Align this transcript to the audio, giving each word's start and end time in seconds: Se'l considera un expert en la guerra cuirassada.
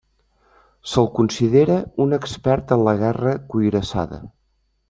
Se'l 0.93 1.09
considera 1.19 1.77
un 2.07 2.17
expert 2.19 2.75
en 2.79 2.85
la 2.91 2.97
guerra 3.05 3.37
cuirassada. 3.53 4.23